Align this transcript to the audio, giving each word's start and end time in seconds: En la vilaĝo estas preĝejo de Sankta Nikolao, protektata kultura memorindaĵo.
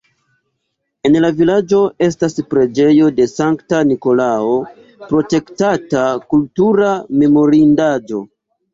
En 1.09 1.17
la 1.25 1.29
vilaĝo 1.41 1.81
estas 2.07 2.37
preĝejo 2.55 3.11
de 3.21 3.29
Sankta 3.35 3.83
Nikolao, 3.93 4.59
protektata 5.13 6.11
kultura 6.35 6.93
memorindaĵo. 7.25 8.29